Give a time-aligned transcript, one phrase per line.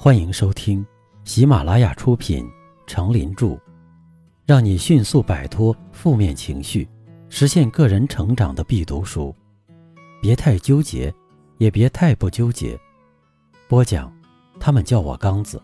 [0.00, 0.86] 欢迎收听
[1.24, 2.44] 喜马拉雅出品
[2.86, 3.46] 《成林著》，
[4.46, 6.88] 让你迅速摆脱负面情绪，
[7.28, 9.34] 实现个人成长的必读书。
[10.22, 11.12] 别太纠结，
[11.56, 12.78] 也别太不纠结。
[13.66, 14.16] 播讲，
[14.60, 15.60] 他们叫我刚子。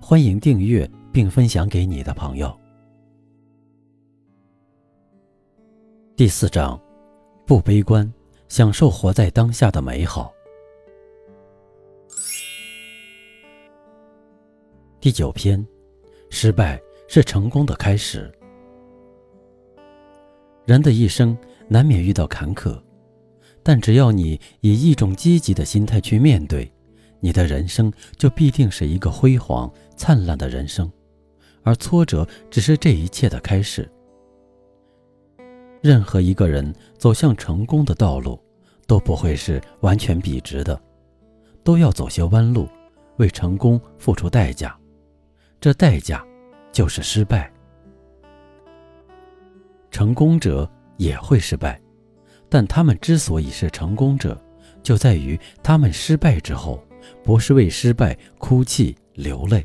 [0.00, 2.52] 欢迎订阅并分享给你的朋友。
[6.16, 6.78] 第四章，
[7.46, 8.12] 不悲观，
[8.48, 10.32] 享受活在当下的美好。
[15.02, 15.66] 第九篇，
[16.30, 18.32] 失败是成功的开始。
[20.64, 22.80] 人的一生难免遇到坎坷，
[23.64, 26.72] 但只要你以一种积极的心态去面对，
[27.18, 30.88] 你的人生就必定是一个辉煌灿烂的人生。
[31.64, 33.90] 而挫折只是这一切的开始。
[35.80, 38.40] 任何一个人走向成功的道路，
[38.86, 40.80] 都不会是完全笔直的，
[41.64, 42.68] 都要走些弯路，
[43.16, 44.78] 为成功付出代价。
[45.62, 46.26] 这代价
[46.72, 47.48] 就是失败。
[49.92, 51.80] 成功者也会失败，
[52.48, 54.36] 但他们之所以是成功者，
[54.82, 56.82] 就在于他们失败之后，
[57.22, 59.64] 不是为失败哭泣流泪，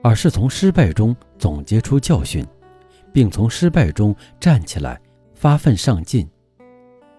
[0.00, 2.46] 而是从失败中总结出教训，
[3.12, 5.00] 并从失败中站起来，
[5.34, 6.30] 发奋上进，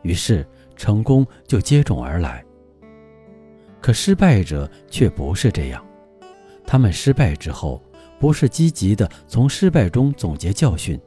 [0.01, 2.41] 于是成功就接踵而来。
[3.81, 5.85] 可失败者却不是这样，
[6.65, 7.83] 他们失败之后。
[8.19, 10.99] 不是积极的从失败中总结教训，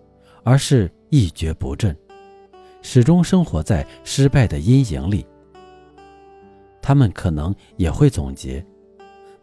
[0.44, 1.96] 而是一蹶不振，
[2.82, 5.26] 始终生活在失败的阴影里。
[6.80, 8.64] 他们可能也会总结，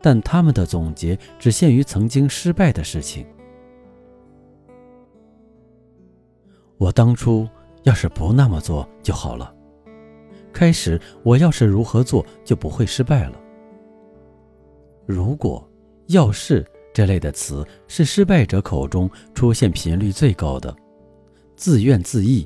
[0.02, 3.26] 但他们的总结只限于曾经失败的事情。
[6.78, 7.48] 我当初
[7.84, 9.54] 要是不那么做就好了，
[10.54, 13.38] 开始我要是如何做就不会失败了。
[15.06, 15.70] 如果
[16.08, 16.66] 要是。
[16.98, 20.76] 这类的词是失败者口中出现频率最高的，
[21.56, 22.44] 自怨自艾、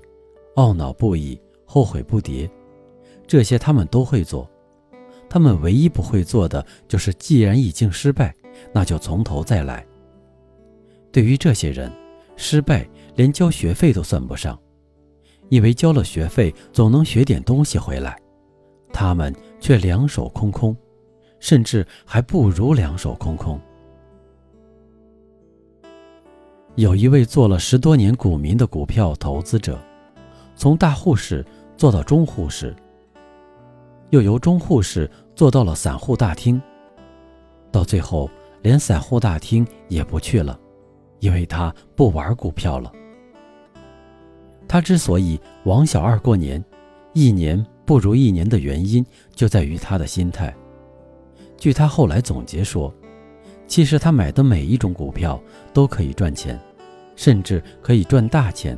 [0.57, 2.51] 懊恼不已、后悔不迭，
[3.25, 4.45] 这些他们都会做。
[5.29, 8.35] 他们唯一不会做的就是，既然已经失败，
[8.73, 9.87] 那就从头再来。
[11.13, 11.89] 对于这些人，
[12.35, 12.85] 失败
[13.15, 14.59] 连交学费都算不上，
[15.47, 18.19] 以为交了学费总能学点东西回来，
[18.91, 20.75] 他们却两手空空，
[21.39, 23.57] 甚至还不如两手空空。
[26.75, 29.77] 有一位做了十多年股民的股票投资者，
[30.55, 31.45] 从大户室
[31.75, 32.73] 做到中户室，
[34.09, 36.61] 又由中户室做到了散户大厅，
[37.71, 38.29] 到最后
[38.61, 40.57] 连散户大厅也不去了，
[41.19, 42.89] 因为他不玩股票了。
[44.65, 46.63] 他之所以王小二过年，
[47.11, 49.05] 一年不如一年的原因，
[49.35, 50.55] 就在于他的心态。
[51.57, 52.91] 据他后来总结说。
[53.71, 56.59] 其实他买的每一种股票都可以赚钱，
[57.15, 58.77] 甚至可以赚大钱，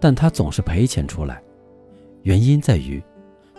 [0.00, 1.40] 但他总是赔钱出来。
[2.22, 3.00] 原因在于，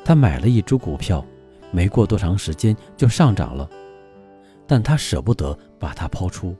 [0.04, 1.26] 他买了一只股票，
[1.72, 3.70] 没过多长时间就上涨了，
[4.68, 6.54] 但他舍不得把它抛出，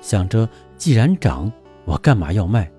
[0.00, 0.48] 想着
[0.78, 1.52] 既然涨，
[1.84, 2.72] 我干嘛要卖？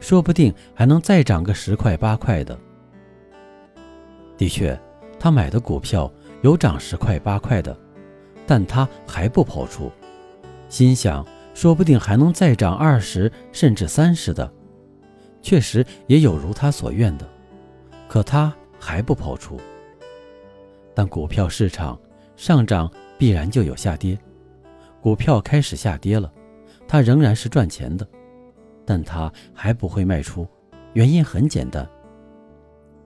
[0.00, 2.58] 说不定还能再涨个十块八块的。
[4.36, 4.76] 的确，
[5.16, 6.12] 他买的股票
[6.42, 7.78] 有涨十块八块的，
[8.48, 9.88] 但他还不抛出。
[10.68, 14.52] 心想，说不定还能再涨二十甚至三十的，
[15.40, 17.28] 确实也有如他所愿的，
[18.06, 19.58] 可他还不抛出。
[20.94, 21.98] 但股票市场
[22.36, 24.18] 上涨必然就有下跌，
[25.00, 26.32] 股票开始下跌了，
[26.86, 28.06] 他仍然是赚钱的，
[28.84, 30.46] 但他还不会卖出，
[30.92, 31.88] 原因很简单，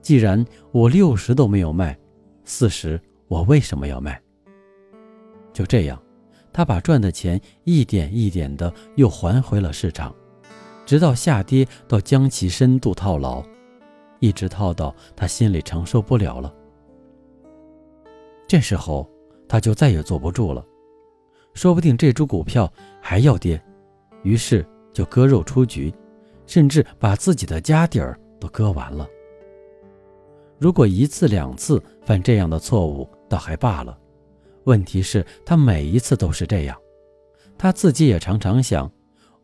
[0.01, 1.97] 既然我六十都没有卖，
[2.43, 4.21] 四十我为什么要卖？
[5.53, 6.01] 就这样。
[6.53, 10.15] 他把赚的钱一点一点的又还回了市场，
[10.85, 13.43] 直到下跌到将其深度套牢，
[14.19, 16.53] 一直套到他心里承受不了了。
[18.47, 19.09] 这时候
[19.47, 20.63] 他就再也坐不住了，
[21.55, 23.59] 说不定这株股票还要跌，
[24.21, 25.91] 于是就割肉出局，
[26.45, 29.07] 甚至把自己的家底儿都割完了。
[30.59, 33.97] 如果一次两次犯这样的错误，倒还罢了。
[34.65, 36.77] 问题是，他每一次都是这样。
[37.57, 38.91] 他自己也常常想，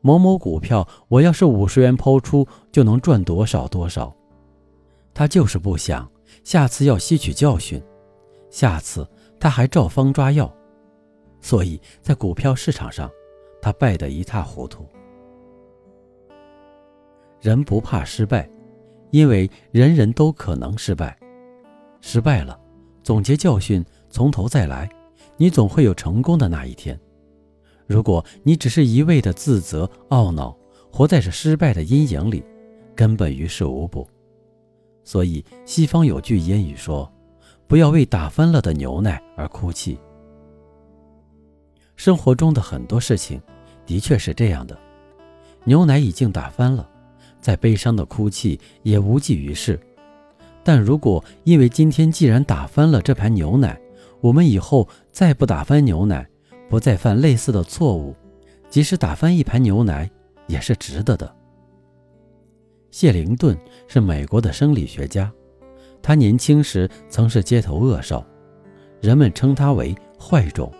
[0.02, 4.16] 某某股票，我要是五十元抛出，就能赚多少多少。
[5.14, 6.10] 他就是不想
[6.44, 7.82] 下次要吸取教训，
[8.50, 9.08] 下次
[9.40, 10.54] 他还照方抓药。
[11.42, 13.10] 所以在股票市场上，
[13.62, 14.86] 他败得一塌糊涂。
[17.42, 18.50] 人不怕失败，
[19.12, 21.18] 因为人人都可能失败。
[22.02, 22.60] 失败了，
[23.04, 24.90] 总结教训，从头再来。
[25.40, 27.00] 你总会有成功的那一天。
[27.88, 30.56] 如果你只是一味的自责、懊恼，
[30.92, 32.44] 活在这失败的阴影里，
[32.94, 34.08] 根本于事无补。
[35.04, 37.12] 所以，西方有句谚语说
[37.68, 39.98] ：“不要为打翻了的牛奶而哭泣。”
[41.96, 43.42] 生活中的很多事情，
[43.86, 44.78] 的确是这样的。
[45.64, 46.88] 牛奶已经打翻了，
[47.40, 49.80] 再悲伤的哭泣也无济于事。
[50.64, 53.80] 但如果因为今天既然打翻了这盘牛奶，
[54.22, 56.28] 我们以后再不打翻牛奶，
[56.70, 58.16] 不再犯类似的错误，
[58.70, 60.10] 即使打翻一盘牛奶
[60.48, 61.36] 也是值得的。
[62.92, 63.58] 谢灵顿
[63.88, 65.32] 是美国的生理学家，
[66.02, 68.26] 他年轻时曾是街头恶少，
[69.00, 70.72] 人们称他为“坏种”。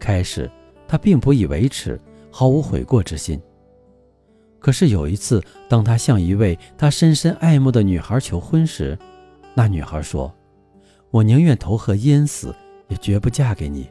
[0.00, 0.50] 开始，
[0.88, 2.00] 他并不以为耻，
[2.30, 3.40] 毫无悔过之心。
[4.58, 8.98] 可是有一次，当他向一位他深深爱慕的女孩求婚时，
[9.54, 10.34] 那女孩说
[11.10, 12.54] ：“我宁愿投河淹死，
[12.88, 13.88] 也绝不嫁给你。”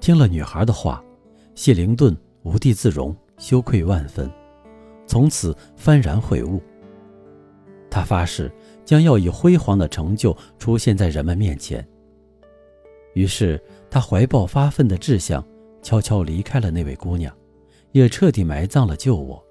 [0.00, 1.04] 听了女孩的话，
[1.54, 3.14] 谢灵顿无地自容。
[3.38, 4.30] 羞愧万分，
[5.04, 6.62] 从此幡然悔悟。
[7.90, 8.48] 他发誓
[8.84, 11.84] 将要以辉煌的成就出现在人们面前。
[13.14, 15.44] 于是他怀抱发奋的志向，
[15.82, 17.36] 悄悄离开了那位姑娘，
[17.90, 19.44] 也彻底埋葬了旧我。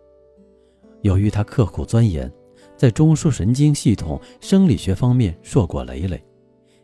[1.02, 2.32] 由于他刻苦钻研，
[2.82, 6.20] 在中枢神经系统生理学方面硕果累累，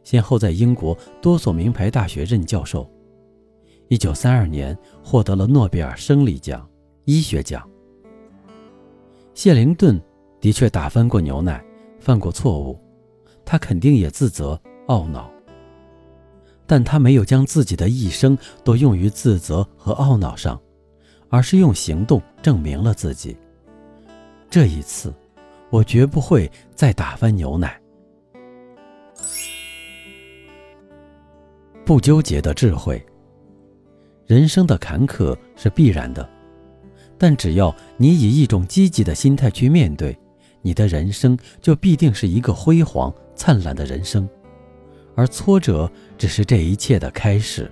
[0.03, 2.87] 先后在英国多所名牌大学任教授。
[3.87, 6.69] 一九三二年获得了诺贝尔生理奖。
[7.05, 7.67] 医学奖。
[9.33, 9.99] 谢灵顿
[10.39, 11.65] 的确打翻过牛奶，
[11.99, 12.79] 犯过错误，
[13.43, 15.27] 他肯定也自责懊恼。
[16.67, 20.61] 但他没有将自己的一生都用于自责和懊恼上，
[21.29, 23.35] 而是用行动证明了自己。
[24.47, 25.11] 这一次，
[25.69, 27.79] 我绝不会再打翻牛奶。
[31.85, 33.03] 不纠结的智慧。
[34.25, 36.27] 人生的坎坷是必然的。
[37.17, 40.15] 但只要你以一种积极的心态去面对，
[40.61, 44.29] 你的人生就必定是一个辉煌灿烂的人生，
[45.15, 47.71] 而挫折只是这一切的开始。